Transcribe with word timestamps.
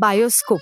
Bioscope. 0.00 0.58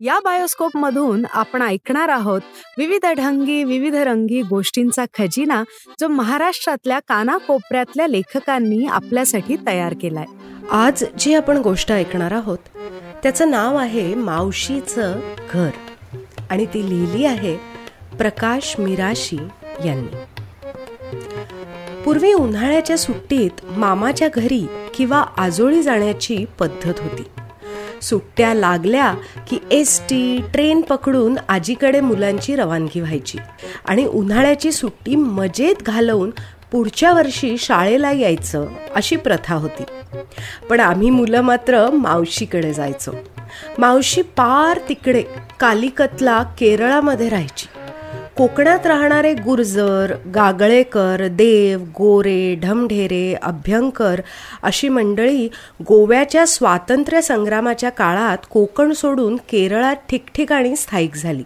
या 0.00 0.20
bioscope 0.24 0.76
मधून 0.76 1.24
आपण 1.32 1.62
ऐकणार 1.62 2.08
आहोत 2.08 2.40
विविध 2.78 3.06
ढंगी 3.06 3.64
विविध 3.64 3.94
रंगी 3.94 4.42
गोष्टींचा 4.42 5.04
खजिना 5.18 5.62
जो 6.00 6.08
महाराष्ट्रातल्या 6.08 6.98
कानाकोपऱ्यातल्या 6.98 8.06
लेखकांनी 8.06 8.86
आपल्यासाठी 8.86 9.56
तयार 9.66 9.94
केलाय. 10.00 10.24
आज 10.70 11.04
जी 11.18 11.34
आपण 11.34 11.56
गोष्ट 11.56 11.92
ऐकणार 11.92 12.32
आहोत 12.32 12.58
त्याचं 13.22 13.50
नाव 13.50 13.76
आहे 13.76 14.14
मावशीचं 14.14 15.20
घर. 15.52 15.70
आणि 16.50 16.66
ती 16.66 16.90
लिहिली 16.90 17.24
आहे 17.24 17.56
प्रकाश 18.18 18.74
मिराशी 18.78 19.38
यांनी. 19.84 20.16
पूर्वी 22.04 22.32
उन्हाळ्याच्या 22.32 22.98
सुट्टीत 22.98 23.64
मामाच्या 23.64 24.28
घरी 24.34 24.66
किंवा 24.94 25.24
आजोळी 25.36 25.82
जाण्याची 25.82 26.44
पद्धत 26.58 26.94
होती. 26.98 27.22
सुट्ट्या 28.08 28.54
लागल्या 28.54 29.14
की 29.50 29.58
एस 29.70 30.00
टी 30.00 30.40
ट्रेन 30.52 30.80
पकडून 30.80 31.38
आजीकडे 31.48 32.00
मुलांची 32.00 32.56
रवानगी 32.56 33.00
व्हायची. 33.00 33.38
आणि 33.84 34.04
उन्हाळ्याची 34.04 34.72
सुट्टी 34.72 35.16
मजेत 35.16 35.82
घालवून 35.82 36.30
पुढच्या 36.72 37.12
वर्षी 37.12 37.58
शाळेला 37.58 38.10
यायचं 38.10 38.66
अशी 38.94 39.16
प्रथा 39.16 39.54
होती. 39.54 39.82
पण 40.70 40.80
आम्ही 40.80 41.10
मुलं 41.10 41.40
मात्र 41.40 41.90
मावशीकडे 41.90 42.72
जायचो. 42.72 43.12
मावशी 43.78 44.22
पार 44.22 44.78
तिकडे 44.88 45.22
कालिकतला 45.60 46.42
केरळामध्ये 46.42 47.28
राहायची. 47.28 47.66
कोकणात 48.38 48.86
राहणारे 48.86 49.34
गुर्जर 49.34 50.14
गागळेकर 50.34 51.28
देव 51.28 51.80
गोरे 51.80 52.54
ढमढेरे 52.54 53.34
अभ्यंकर 53.42 54.20
अशी 54.62 54.88
मंडळी 54.88 55.48
गोव्याच्या 55.88 56.46
स्वातंत्र्य 56.46 57.20
संग्रामाच्या 57.20 57.90
काळात 57.90 58.38
कोकण 58.50 58.92
सोडून 58.92 59.36
केरळात 59.36 59.96
ठिकठिकाणी 60.08 60.76
स्थायिक 60.76 61.14
झाली. 61.14 61.42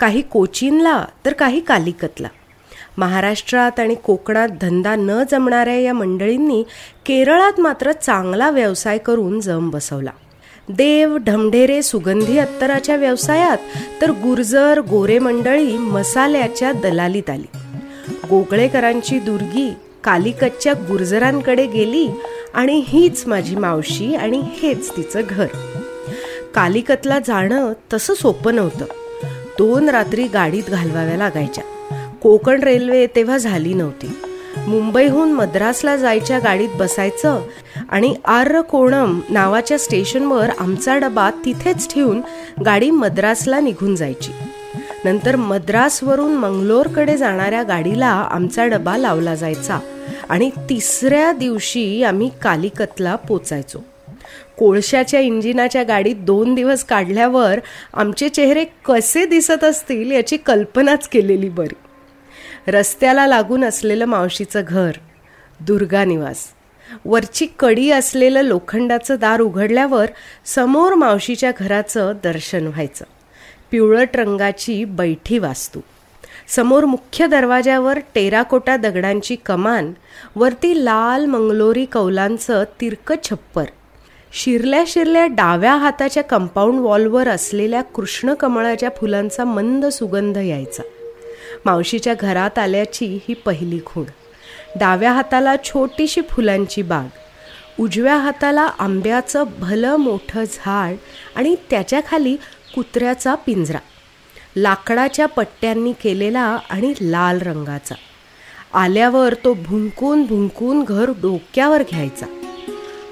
काही 0.00 0.20
कोचीनला 0.20 1.04
तर 1.26 1.32
काही 1.32 1.60
कालिकतला. 1.60 2.28
महाराष्ट्रात 2.98 3.80
आणि 3.80 3.94
कोकणात 3.94 4.48
धंदा 4.60 4.94
न 4.98 5.22
जमणाऱ्या 5.30 5.80
या 5.80 5.92
मंडळींनी 5.92 6.62
केरळात 7.06 7.60
मात्र 7.60 7.92
चांगला 7.92 8.50
व्यवसाय 8.50 8.98
करून 8.98 9.40
जम 9.40 9.70
बसवला. 9.70 10.10
देव 10.68 11.16
ढमढेरे 11.16 11.82
सुगंधी 11.82 12.38
अत्तराच्या 12.38 12.96
व्यवसायात 12.96 13.58
तर 14.00 14.10
गुर्जर 14.10 14.80
गोरे 14.80 15.18
मंडळी 15.18 15.78
मसाल्याच्या 15.78 16.72
दलालीत 16.72 17.30
आली. 17.30 17.58
गोगळेकरांची 18.30 19.18
दुर्गी 19.18 19.72
कालिकतच्या 20.04 20.72
गुर्जरांकडे 20.72 21.66
गेली 21.66 22.08
आणि 22.54 22.82
हीच 22.86 23.26
माझी 23.26 23.56
मावशी 23.56 24.14
आणि 24.14 24.42
हेच 24.44 24.96
तिचं 24.96 25.20
घर. 25.30 25.46
कालिकतला 26.54 27.18
जाणं 27.18 27.72
तसं 27.92 28.14
सोपं 28.14 28.54
नव्हतं. 28.54 28.84
दोन 29.58 29.88
रात्री 29.88 30.24
गाडीत 30.24 30.64
घालवाव्या 30.68 31.16
लागायच्या. 31.16 31.64
कोकण 32.22 32.62
रेल्वे 32.62 33.06
तेव्हा 33.06 33.36
झाली 33.36 33.74
नव्हती. 33.74 34.06
मुंबईहून 34.56 35.32
मद्रासला 35.32 35.96
जायच्या 35.96 36.38
गाडीत 36.38 36.68
बसायचं 36.76 37.40
आणि 37.88 38.14
आर्र 38.24 38.60
कोणम 38.60 39.20
नावाच्या 39.28 39.78
स्टेशनवर 39.78 40.50
आमचा 40.58 40.98
डबा 40.98 41.30
तिथेच 41.30 41.94
ठेवून 41.94 42.20
गाडी 42.64 42.90
मद्रासला 42.90 43.60
निघून 43.60 43.96
जायची. 43.96 44.32
नंतर 45.04 45.36
मद्रासवरून 45.36 46.32
मंगलोरकडे 46.32 47.16
जाणाऱ्या 47.16 47.62
गाडीला 47.62 48.06
आमचा 48.06 48.66
डबा 48.66 48.96
लावला 48.96 49.34
जायचा 49.34 49.78
आणि 50.28 50.50
तिसऱ्या 50.70 51.32
दिवशी 51.32 52.02
आम्ही 52.02 52.30
कालिकतला 52.42 53.16
पोचायचो. 53.16 53.78
कोळशाच्या 54.58 55.20
इंजिनाच्या 55.20 55.82
गाडीत 55.82 56.16
दोन 56.16 56.54
दिवस 56.54 56.84
काढल्यावर 56.84 57.60
आमचे 57.94 58.28
चेहरे 58.28 58.64
कसे 58.64 59.26
दिसत 59.26 59.64
असतील 59.64 60.10
याची 60.10 60.36
कल्पनाच 60.36 61.08
केलेली 61.08 61.48
बरी. 61.48 61.74
रस्त्याला 62.68 63.26
लागून 63.26 63.64
असलेलं 63.64 64.04
मावशीचं 64.04 64.62
घर 64.68 64.90
दुर्गा 65.60 66.04
निवास. 66.04 66.48
वरची 67.04 67.46
कडी 67.58 67.90
असलेलं 67.90 68.40
लोखंडाचं 68.40 69.16
दार 69.20 69.40
उघडल्यावर 69.40 70.06
समोर 70.44 70.94
मावशीच्या 70.94 71.52
घराचं 71.58 72.12
दर्शन 72.24 72.66
व्हायचं. 72.66 73.04
पिवळट 73.70 74.16
रंगाची 74.16 74.84
बैठी 74.84 75.38
वास्तू. 75.38 75.80
समोर 76.48 76.84
मुख्य 76.84 77.26
दरवाज्यावर 77.26 77.98
टेराकोटा 78.14 78.76
दगडांची 78.76 79.36
कमान 79.46 79.92
वरती 80.36 80.84
लाल 80.84 81.26
मंगलोरी 81.26 81.84
कौलांचं 81.84 82.64
तिरक 82.80 83.14
छप्पर. 83.24 83.64
शिरल्या 84.32 84.84
शिरल्या 84.86 85.26
डाव्या 85.26 85.74
हाताच्या 85.74 86.22
कंपाऊंड 86.22 86.80
वॉलवर 86.80 87.28
असलेल्या 87.28 87.82
कृष्ण 87.82 88.34
कमळाच्या 88.34 88.88
फुलांचा 88.96 89.44
मंद 89.44 89.86
सुगंध 89.86 90.36
यायचा. 90.36 90.82
मावशीच्या 91.64 92.14
घरात 92.14 92.58
आल्याची 92.58 93.18
ही 93.28 93.34
पहिली 93.34 93.80
खूण. 93.86 94.04
डाव्या 94.76 95.12
हाताला 95.12 95.54
छोटीशी 95.64 96.20
फुलांची 96.20 96.82
बाग 96.82 97.08
उजव्या 97.80 98.16
हाताला 98.16 98.62
आंब्याचं 98.62 99.44
भलं 99.58 99.96
मोठं 99.96 100.44
झाड 100.44 100.94
आणि 101.36 101.56
त्याच्याखाली 101.70 102.36
कुत्र्याचा 102.74 103.34
पिंजरा. 103.34 103.78
लाकडाच्या 104.56 105.26
पट्ट्यांनी 105.26 105.92
केलेला 105.92 106.58
आणि 106.70 106.94
लाल 107.00 107.38
रंगाचा. 107.38 107.94
आल्यावर 108.74 109.34
तो 109.34 109.54
भुंकून 109.54 110.24
भुंकून 110.24 110.84
घर 110.84 111.10
डोक्यावर 111.22 111.82
घ्यायचा. 111.82 112.26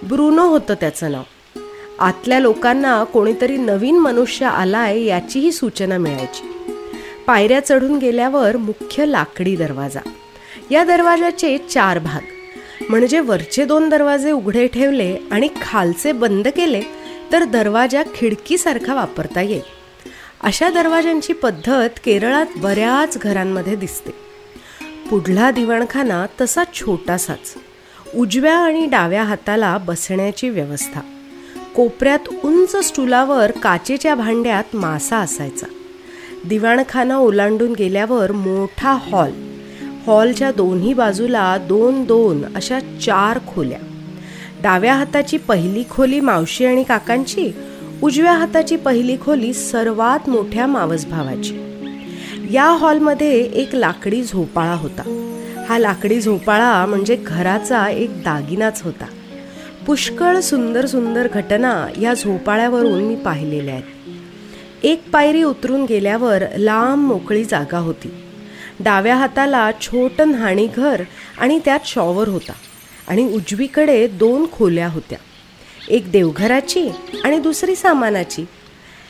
ब्रुनो 0.09 0.47
होतं 0.49 0.75
त्याचं 0.75 1.13
नाव. 1.13 1.23
आतल्या 1.99 2.39
लोकांना 2.39 3.05
कोणीतरी 3.05 3.57
नवीन 3.57 3.99
मनुष्य 3.99 4.47
आलाय 4.47 5.03
याचीही 5.03 5.53
सूचना 5.53 5.99
मिळायची. 5.99 6.54
पायऱ्या 7.27 7.61
चढून 7.67 7.99
गेल्यावर 7.99 8.57
मुख्य 8.57 9.07
लाकडी 9.07 9.57
दरवाजा. 9.57 10.01
या 10.71 10.85
दरवाजाचे 10.85 11.59
चार 11.59 11.99
भाग. 11.99 12.21
म्हणजे 12.89 13.21
वरचे 13.21 13.65
दोन 13.65 13.89
दरवाजे 13.89 14.31
उघडे 14.31 14.67
ठेवले 14.67 15.17
आणि 15.31 15.49
खालचे 15.63 16.13
बंद 16.13 16.49
केले 16.49 16.83
तर 17.33 17.45
दरवाजा 17.45 18.03
खिडकीसारखा 18.15 18.95
वापरता 18.95 19.41
येईल. 19.41 19.61
अशा 20.43 20.71
दरवाजांची 20.71 21.33
पद्धत 21.33 21.91
केरळात 22.05 22.47
बऱ्याच 22.57 23.19
घरांमध्ये 23.19 23.77
दिसते. 23.77 24.11
पुढला 25.11 25.51
दिवाणखाना 25.51 26.27
तसा 26.41 26.65
छोटासाच. 26.75 27.55
उजव्या 28.15 28.59
आणि 28.59 28.87
डाव्या 28.87 29.23
हाताला 29.23 29.79
बसण्याची 29.79 30.49
व्यवस्था. 30.49 31.01
कोपऱ्यात 31.77 32.29
उंच 32.45 32.77
स्टुलावर 32.77 33.51
काचेच्या 33.51 34.15
भांड्यात 34.15 34.77
मासा 34.77 35.17
असायचा. 35.17 35.67
दिवाणखाना 36.49 37.17
ओलांडून 37.17 37.73
गेल्यावर 37.73 38.33
मोठा 38.33 38.93
हॉल. 38.93 39.31
हॉलच्या 40.07 40.51
दोन्ही 40.53 40.95
बाजूला 40.95 41.59
दोन 41.59 42.05
दोन 42.05 42.43
अशा 42.57 42.81
चार 42.81 43.39
खोल्या. 43.49 43.79
डाव्या 44.63 44.95
हाताची 44.95 45.37
पहिली 45.39 45.85
खोली 45.91 46.21
मावशी 46.21 46.65
आणि 46.65 46.83
काकांची 46.83 47.51
उजव्या 48.03 48.33
हाताची 48.33 48.77
पहिली 48.77 49.17
खोली 49.25 49.53
सर्वात 49.53 50.29
मोठ्या 50.29 50.67
मावस 50.67 51.07
भावाची 51.07 51.59
या 52.51 52.65
हॉलमध्ये 52.65 53.41
एक 53.41 53.75
लाकडी 53.75 54.23
झोपाळा 54.23 54.75
होता. 54.75 55.03
हा 55.69 55.79
लाकडी 55.79 56.21
झोपाळा 56.21 56.87
म्हणजे 56.87 57.17
घराचा 57.17 57.89
एक 57.89 58.11
दागिनाच 58.11 58.83
होता. 58.83 59.07
पुष्कळ 59.87 60.41
सुंदर 60.41 60.87
सुंदर 60.87 61.29
घटना 61.35 61.87
या 62.01 62.15
झोपाळ्यावरून 62.15 63.03
मी 63.03 63.17
पाहिलेल्या 63.17 63.75
आहेत. 63.75 63.94
एक 64.85 65.11
पायरी 65.11 65.43
उतरून 65.43 65.85
गेल्यावर 65.85 66.43
लांब 66.57 67.07
मोकळी 67.07 67.45
जागा 67.45 67.79
होती. 67.79 68.11
डाव्या 68.81 69.17
हाताला 69.17 69.71
छोट 69.81 70.21
न्हाणी 70.21 70.69
घर 70.77 71.03
आणि 71.39 71.61
त्यात 71.65 71.81
शॉवर 71.85 72.29
होता 72.29 72.53
आणि 73.09 73.33
उजवीकडे 73.35 74.07
दोन 74.07 74.47
खोल्या 74.53 74.89
होत्या. 74.89 75.19
एक 75.89 76.11
देवघराची 76.11 76.89
आणि 77.25 77.39
दुसरी 77.39 77.75
सामानाची. 77.75 78.45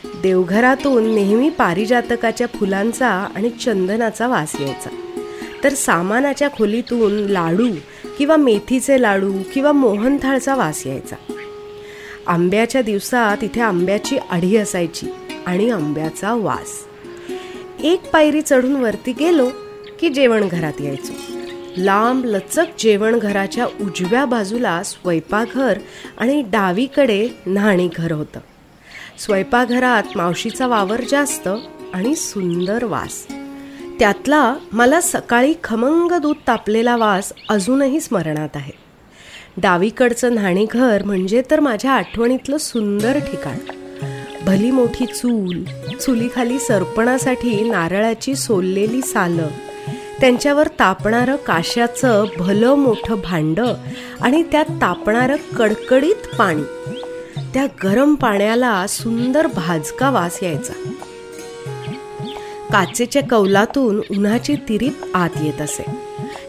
देवघरातून 0.05 1.15
नेहमी 1.15 1.49
पारिजातकाच्या 1.49 2.47
फुलांचा 2.47 3.07
आणि 3.07 3.49
चंदनाचा 3.49 4.27
वास 4.27 4.55
यायचा. 4.59 4.89
तर 5.63 5.69
सामानाच्या 5.69 6.49
खोलीतून 6.49 7.13
लाडू 7.13 7.67
किंवा 8.17 8.35
मेथीचे 8.35 9.01
लाडू 9.01 9.33
किंवा 9.53 9.71
मोहनथाळचा 9.71 10.55
वास 10.55 10.87
यायचा. 10.87 11.15
आंब्याच्या 12.27 12.81
दिवसात 12.81 13.43
इथे 13.43 13.61
आंब्याची 13.61 14.17
आढी 14.17 14.57
असायची. 14.57 15.05
आणि 15.45 15.69
आंब्याचा 15.69 16.33
वास. 16.33 16.87
एक 17.83 18.11
पायरी 18.11 18.41
चढून 18.41 18.75
वरती 18.75 19.13
गेलो 19.13 19.49
की 19.99 20.09
जेवण 20.09 20.47
घरात 20.47 20.81
यायचो. 20.81 21.13
लांब 21.77 22.25
लचक 22.25 22.65
जेवणघराच्या 22.79 23.65
उजव्या 23.65 24.25
बाजूला 24.25 24.83
स्वयंपाकघर 24.83 25.79
आणि 26.17 26.41
डावीकडे 26.41 27.29
न्हाणीघर 27.47 28.11
होतं. 28.11 28.39
स्वयंपाकघरात 29.19 30.03
मावशीचा 30.15 30.67
वावर 30.67 31.01
जास्त 31.09 31.49
आणि 31.93 32.15
सुंदर 32.15 32.83
वास. 32.83 33.27
त्यातला 33.99 34.55
मला 34.71 35.01
सकाळी 35.01 35.53
खमंग 35.63 36.11
दूध 36.11 36.35
तापलेला 36.47 36.95
वास 36.95 37.33
अजूनही 37.49 37.99
स्मरणात 37.99 38.49
आहे. 38.55 38.71
डावीकडचं 39.57 40.33
न्हाणीघर 40.33 41.03
म्हणजे 41.03 41.43
तर 41.51 41.59
माझ्या 41.59 41.91
आठवणीतलं 41.91 42.57
सुंदर 42.57 43.19
ठिकाण. 43.19 43.57
भली 44.45 44.71
मोठी 44.71 45.05
चूल 45.05 45.63
चुलीखाली 46.01 46.59
सरपणासाठी 46.59 47.69
नारळाची 47.69 48.35
सोललेली 48.35 49.01
सालं 49.01 49.47
त्यांच्यावर 50.19 50.67
तापणारं 50.67 51.35
काशाचं 51.35 52.25
भलं 52.39 52.75
मोठं 52.75 53.15
भांड 53.23 53.59
आणि 54.21 54.43
त्यात 54.43 54.65
तापणारं 54.65 55.35
कडकडीत 55.55 56.35
पाणी. 56.37 56.61
त्या 57.53 57.65
गरम 57.83 58.15
पाण्याला 58.15 58.87
सुंदर 58.87 59.47
भाजका 59.47 60.09
वास 60.09 60.43
यायचा. 60.43 60.73
काचेच्या 62.71 63.21
कौलातून 63.23 64.01
उन्हाची 64.11 64.55
तिरीप 64.55 65.01
आत 65.13 65.29
येत 65.43 65.61
असे. 65.61 65.85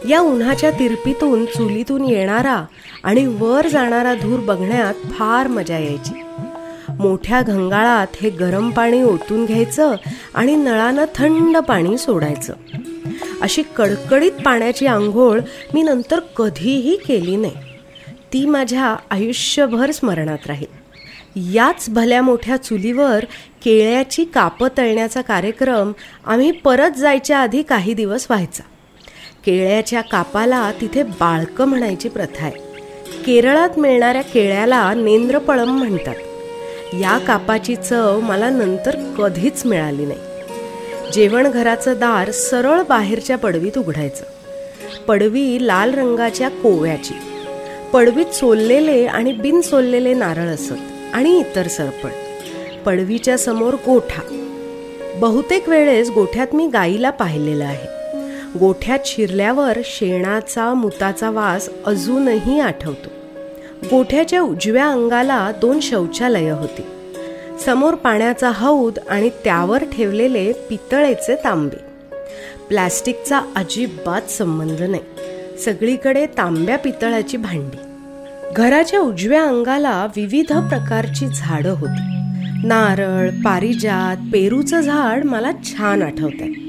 या 0.09 0.19
उन्हाच्या 0.19 0.71
तिरपीतून 0.71 1.45
चुलीतून 1.45 2.05
येणारा 2.05 2.65
आणि 3.03 3.25
वर 3.39 3.67
जाणारा 3.67 4.13
धूर 4.13 4.39
बघण्यात 4.39 5.07
फार 5.11 5.47
मजा 5.47 5.77
यायची. 5.77 6.21
मोठ्या 6.99 7.41
घंगाळात 7.41 8.07
हे 8.21 8.29
गरम 8.29 8.69
पाणी 8.69 9.01
ओतून 9.01 9.45
घ्यायचं 9.45 9.95
आणि 10.33 10.55
नळानं 10.55 11.05
थंड 11.15 11.57
पाणी 11.57 11.97
सोडायचं. 11.97 12.53
अशी 13.41 13.63
कडकडीत 13.75 14.31
पाण्याची 14.31 14.85
आंघोळ 14.85 15.39
मी 15.73 15.81
नंतर 15.81 16.19
कधीही 16.19 16.97
केली 16.97 17.35
नाही. 17.35 17.55
ती 18.33 18.45
माझ्या 18.45 18.95
आयुष्यभर 19.11 19.91
स्मरणात 19.91 20.47
राहील. 20.47 20.87
याच 21.55 21.85
भल्या 21.89 22.21
मोठ्या 22.21 22.57
चुलीवर 22.57 23.25
केळ्याची 23.63 24.25
कापं 24.25 24.67
तळण्याचा 24.77 25.21
कार्यक्रम 25.21 25.91
आम्ही 26.25 26.51
परत 26.51 26.91
जायच्या 26.91 27.37
आधी 27.37 27.61
काही 27.61 27.93
दिवस 27.93 28.27
व्हायचा. 28.29 28.63
केळ्याच्या 29.45 30.01
कापाला 30.01 30.71
तिथे 30.81 31.03
बाळकं 31.03 31.65
म्हणायची 31.65 32.09
प्रथा 32.09 32.45
आहे. 32.45 32.55
केरळात 33.25 33.79
मिळणाऱ्या 33.79 34.21
केळ्याला 34.21 34.93
नेंद्रपळम 34.93 35.77
म्हणतात. 35.77 36.15
या 36.93 37.17
कापाची 37.17 37.75
चव 37.75 38.19
मला 38.19 38.49
नंतर 38.49 39.13
कधीच 39.17 39.65
मिळाली 39.65 40.05
नाही. 40.05 40.19
जेवण 41.13 41.51
घराचं 41.51 41.93
दार 41.93 42.31
सरळ 42.31 42.81
बाहेरच्या 42.81 43.37
पडवीत 43.37 43.77
उघडायचं. 43.77 44.23
पडवी 45.07 45.67
लाल 45.67 45.93
रंगाच्या 45.93 46.49
कोव्याची. 46.49 47.13
पडवीत 47.93 48.25
सोललेले 48.25 49.05
आणि 49.05 49.33
बिन 49.33 49.61
सोललेले 49.61 50.13
नारळ 50.13 50.47
असत 50.47 50.73
आणि 51.13 51.39
इतर 51.39 51.67
सरपण. 51.67 52.09
पडवीच्या 52.85 53.37
समोर 53.37 53.73
गोठा. 53.73 54.21
बहुतेक 55.15 55.69
वेळेस 55.69 56.09
गोठ्यात 56.09 56.47
मी 56.53 56.67
गाईला 56.67 57.09
पाहिलेलं 57.09 57.65
आहे. 57.65 57.97
गोठ्यात 58.59 58.99
शिरल्यावर 59.05 59.77
शेणाचा 59.85 60.73
मुताचा 60.73 61.29
वास 61.29 61.69
अजूनही 61.85 62.59
आठवतो. 62.59 63.16
गोठ्याच्या 63.85 64.41
उजव्या 64.41 64.87
अंगाला 64.87 65.51
दोन 65.61 65.79
शौचालय 65.79 66.49
होती. 66.49 66.85
समोर 67.65 67.95
पाण्याचा 67.95 68.51
हौद 68.55 68.99
आणि 69.09 69.29
त्यावर 69.29 69.83
ठेवलेले 69.83 70.51
पितळेचे 70.51 71.35
तांबे. 71.35 71.77
प्लॅस्टिकचा 72.69 73.41
अजिबात 73.55 74.31
संबंध 74.31 74.81
नाही. 74.81 75.03
सगळीकडे 75.57 76.25
तांब्या 76.25 76.77
पितळाची 76.77 77.37
भांडी. 77.37 77.77
घराच्या 78.55 78.99
उजव्या 78.99 79.43
अंगाला 79.43 80.07
विविध 80.15 80.53
प्रकारची 80.53 81.27
झाडं 81.27 81.69
होती. 81.69 82.17
नारळ 82.67 83.29
पारिजात 83.29 84.17
पेरूचं 84.33 84.81
झाड 84.81 85.25
मला 85.25 85.51
छान 85.63 86.01
आठवत 86.01 86.41
आहे 86.41 86.67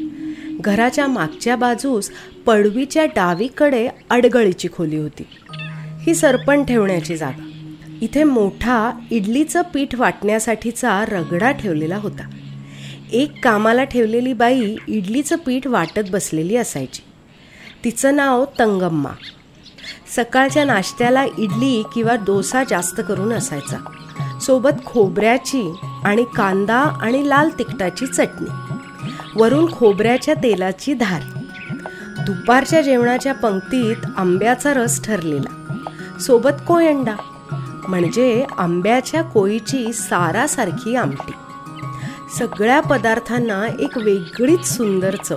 घराच्या 0.61 1.07
मागच्या 1.07 1.57
बाजूस 1.57 2.11
पडवीच्या 2.47 3.05
डावीकडे 3.05 3.89
अडगळीची 4.11 4.69
खोली 4.73 4.97
होती. 4.97 5.27
ही 6.09 6.15
सरपण 6.15 6.65
ठेवण्याची 6.65 7.17
जागा. 7.17 7.49
इथे 8.01 8.25
मोठा 8.25 8.91
इडलीचं 9.11 9.63
पीठ 9.75 9.95
वाटण्यासाठीचा 9.95 11.05
रगडा 11.05 11.51
ठेवलेला 11.51 11.97
होता. 11.97 12.31
एक 13.13 13.45
कामाला 13.45 13.85
ठेवलेली 13.85 14.33
बाई 14.33 14.77
इडलीचं 14.89 15.37
पीठ 15.37 15.67
वाटत 15.67 16.01
बसलेली 16.11 16.57
असायची. 16.57 17.03
तिचं 17.85 18.17
नाव 18.17 18.45
तंगम्मा. 18.59 19.09
सकाळच्या 20.17 20.65
नाश्त्याला 20.65 21.25
इडली 21.39 21.83
किंवा 21.95 22.15
डोसा 22.15 22.65
जास्त 22.71 23.01
करून 23.09 23.33
असायचा. 23.33 23.77
सोबत 24.41 24.87
खोबऱ्याची 24.87 25.73
आणि 26.05 26.25
कांदा 26.37 26.79
आणि 26.79 27.29
लाल 27.29 27.49
तिखटाची 27.59 28.07
चटणी. 28.07 28.51
वरून 29.37 29.73
खोबऱ्याच्या 29.73 30.35
तेलाची 30.35 30.95
धार. 30.95 31.23
दुपारच्या 32.27 32.83
जेवणाच्या 32.83 33.35
पंक्तीत 33.35 33.97
आंब्याचा 34.17 34.75
रस 34.75 35.05
ठरलेला. 35.05 35.58
सोबत 36.21 36.51
कोयंडा. 36.67 37.15
म्हणजे 37.89 38.47
आंब्याच्या 38.59 39.23
कोळीची 39.23 39.93
सारासारखी 39.93 40.97
आमटी. 40.97 41.33
सगळ्या 42.39 42.81
पदार्थांना 42.81 43.67
एक 43.81 43.99
वेगळीच 43.99 44.77
सुंदर 44.77 45.17
चव. 45.17 45.37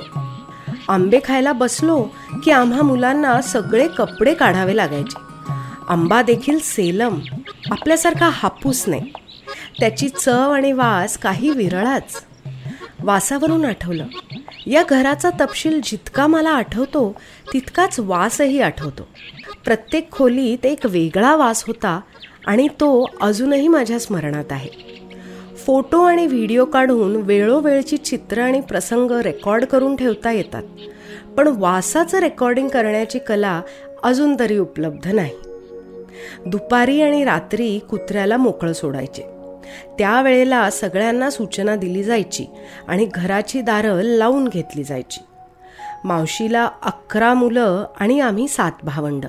आंबे 0.89 1.19
खायला 1.25 1.51
बसलो 1.51 2.07
की 2.43 2.51
आम्हा 2.51 2.81
मुलांना 2.81 3.41
सगळे 3.41 3.87
कपडे 3.87 4.33
काढावे 4.33 4.77
लागायचे. 4.77 5.21
आंबा 5.89 6.21
देखील 6.21 6.59
सेलम 6.59 7.19
आपल्यासारखा 7.71 8.29
हापूस 8.33 8.83
नाही. 8.87 9.11
त्याची 9.79 10.09
चव 10.09 10.51
आणि 10.51 10.71
वास 10.71 11.17
काही 11.17 11.49
विरळाच. 11.49 12.23
वासावरून 13.03 13.65
आठवलं. 13.65 14.05
या 14.65 14.83
घराचा 14.89 15.29
तपशील 15.29 15.81
जितका 15.83 16.27
मला 16.27 16.49
आठवतो 16.49 17.15
तितकाच 17.53 17.99
वासही 17.99 18.61
आठवतो. 18.61 19.07
प्रत्येक 19.63 20.11
खोलीत 20.11 20.65
एक 20.65 20.85
वेगळा 20.85 21.35
वास 21.35 21.63
होता 21.67 22.01
आणि 22.45 22.67
तो 22.67 23.05
अजूनही 23.21 23.67
माझ्या 23.67 23.99
स्मरणात 23.99 24.51
आहे. 24.51 24.91
फोटो 25.57 26.01
आणि 26.01 26.27
व्हिडिओ 26.27 26.65
काढून 26.65 27.15
वेळोवेळची 27.15 27.97
चित्र 27.97 28.41
आणि 28.41 28.61
प्रसंग 28.61 29.11
रेकॉर्ड 29.11 29.65
करून 29.65 29.95
ठेवता 29.95 30.31
येतात 30.31 30.63
पण 31.37 31.47
वासाचं 31.47 32.17
रेकॉर्डिंग 32.17 32.69
करण्याची 32.69 33.19
कला 33.19 33.61
अजून 34.03 34.39
तरी 34.39 34.57
उपलब्ध 34.57 35.07
नाही. 35.07 35.33
दुपारी 36.45 37.01
आणि 37.01 37.23
रात्री 37.23 37.79
कुत्र्याला 37.79 38.37
मोकळं 38.37 38.73
सोडायचे. 38.73 39.23
त्यावेळेला 39.97 40.69
सगळ्यांना 40.69 41.29
सूचना 41.29 41.75
दिली 41.75 42.03
जायची 42.03 42.45
आणि 42.87 43.07
घराची 43.13 43.61
दारं 43.61 44.01
लावून 44.01 44.47
घेतली 44.47 44.83
जायची. 44.83 45.19
मावशीला 46.03 46.69
अकरा 46.83 47.33
मुलं 47.33 47.85
आणि 47.99 48.19
आम्ही 48.19 48.47
सात 48.47 48.71
भावंडं. 48.83 49.27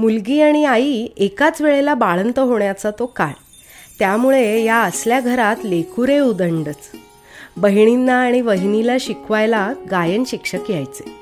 मुलगी 0.00 0.42
आणि 0.42 0.64
आई 0.64 1.06
एकाच 1.16 1.60
वेळेला 1.60 1.94
बाळंत 1.94 2.38
होण्याचा 2.38 2.90
तो 2.90 3.06
काळ. 3.06 3.30
त्यामुळे 3.98 4.64
या 4.64 4.76
असल्या 4.76 5.20
घरात 5.20 5.56
लेकुरे 5.64 6.18
उदंडच. 6.18 6.90
बहिणींना 7.56 8.14
आणि 8.14 8.40
वहिनीला 8.40 8.96
शिकवायला 9.00 9.72
गायन 9.90 10.24
शिक्षक 10.26 10.70
यायचे. 10.70 11.12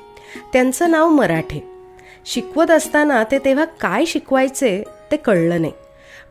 त्यांचं 0.53 0.91
नाव 0.91 1.09
मराठे. 1.09 1.69
शिकवत 2.25 2.71
असताना 2.71 3.23
ते 3.23 3.37
तेव्हा 3.45 3.65
काय 3.65 4.05
शिकवायचे 4.05 4.83
ते 5.11 5.17
कळलं 5.17 5.61
नाही. 5.61 5.73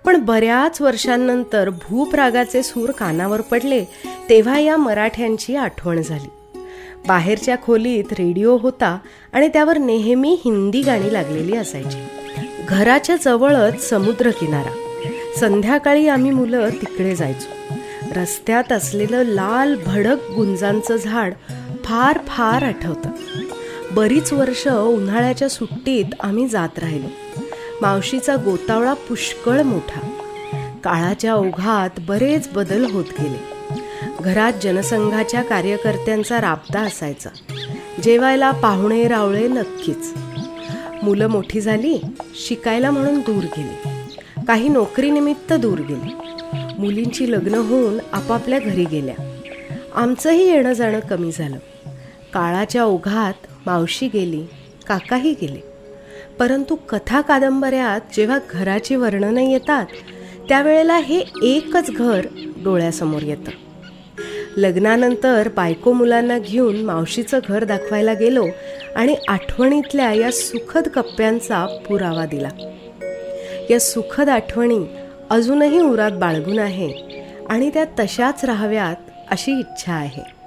पण 0.05 0.17
बऱ्याच 0.17 0.81
वर्षांनंतर 0.81 1.71
भूपरागाचे 1.71 2.63
सूर 2.63 2.91
कानावर 2.91 3.41
पडले 3.41 3.85
तेव्हा 4.29 4.59
या 4.59 4.77
मराठ्यांची 4.77 5.57
आठवण 5.57 6.03
झाली. 6.03 6.59
बाहेरच्या 7.09 7.57
खोलीत 7.63 8.13
रेडिओ 8.13 8.57
होता 8.57 8.99
आणि 9.33 9.49
त्यावर 9.49 9.79
नेहमी 9.79 10.41
हिंदी 10.45 10.83
गाणी 10.83 11.13
लागलेली 11.13 11.57
असायची. 11.57 12.18
घराच्या 12.69 13.17
जवळच 13.17 13.89
समुद्र 13.89 14.31
किनारा 14.31 14.71
संध्याकाळी 15.41 16.09
आम्ही 16.09 16.31
मुलं 16.31 16.69
तिकडे 16.71 17.17
जायचो. 17.17 17.75
रस्त्यात 18.17 18.73
असलेलं 18.73 19.23
लाल 19.23 19.77
भडक 19.87 20.31
गुंजांचं 20.37 20.97
झाड 20.97 21.33
फार 21.85 22.19
फार 22.27 22.63
आठवतं. 22.63 23.11
बरीच 23.93 24.33
वर्ष 24.33 24.69
उन्हाळ्याच्या 24.69 25.49
सुट्टीत 25.49 26.05
आम्ही 26.21 26.49
जात 26.49 26.79
राहिलो. 26.79 27.41
मावशीचा 27.83 28.37
गोतावळा 28.37 28.95
पुष्कळ 28.95 29.63
मोठा. 29.63 30.01
काळाच्या 30.85 31.35
ओघात 31.35 32.01
बरेच 32.01 32.49
बदल 32.49 32.91
होत 32.91 33.05
गेले. 33.21 33.59
घरात 34.21 34.53
जनसंघाच्या 34.63 35.43
कार्यकर्त्यांचा 35.43 36.41
राबता 36.41 36.81
असायचा. 36.81 37.31
जेवायला 38.03 38.51
पाहुणे 38.51 39.09
रावळे 39.09 39.49
नक्कीच. 39.49 40.15
मुलं 41.09 41.27
मोठी 41.27 41.61
झाली 41.61 41.99
शिकायला 42.49 42.91
म्हणून 42.91 43.19
दूर 43.19 43.45
गेली. 43.45 43.89
काही 44.49 44.69
नोकरीनिमित्त 44.69 45.53
दूर 45.53 45.79
गेली. 45.79 46.15
मुलींची 46.79 47.33
लग्न 47.33 47.55
होऊन 47.55 47.99
आपापल्या 48.13 48.59
घरी 48.59 48.85
गेल्या. 48.85 49.39
आमचंही 49.95 50.51
येणं 50.51 50.73
जाणं 50.73 51.01
कमी 51.01 51.31
झालं. 51.33 51.57
काळाच्या 52.33 52.85
ओघात 52.85 53.35
मावशी 53.67 54.09
गेली 54.15 54.47
काकाही 54.87 55.35
गेले. 55.43 55.61
परंतु 56.39 56.77
कथा 56.89 57.21
कादंबऱ्यात 57.21 58.01
जेव्हा 58.17 58.39
घराची 58.51 58.97
वर्णनं 58.97 59.41
येतात 59.41 59.87
त्यावेळेला 60.49 60.97
हे 60.97 61.25
एकच 61.43 61.91
घर 61.91 62.27
डोळ्यासमोर 62.37 63.23
येतं. 63.23 63.68
लग्नानंतर 64.59 65.49
बायको 65.57 65.93
मुलांना 65.93 66.39
घेऊन 66.39 66.77
मावशीचं 66.77 67.39
घर 67.49 67.65
दाखवायला 67.65 68.13
गेलो 68.13 68.47
आणि 68.97 69.17
आठवणीतल्या 69.29 70.13
या 70.13 70.33
सुखद 70.33 70.89
कप्प्यांचा 70.89 71.67
पुरावा 71.89 72.27
दिला. 72.27 72.49
या 73.71 73.81
सुखद 73.81 74.29
आठवणी 74.29 74.79
अजूनही 75.31 75.81
उरात 75.81 76.11
बाळगून 76.11 76.59
आहे 76.59 76.93
आणि 77.49 77.71
त्या 77.75 77.85
तशाच 77.85 78.45
राहाव्यात 78.45 78.97
अशी 79.31 79.53
इच्छा 79.59 79.93
आहे. 79.93 80.39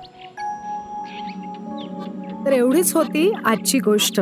तर 2.45 2.51
एवढीच 2.51 2.93
होती 2.93 3.33
आजची 3.45 3.79
गोष्ट. 3.79 4.21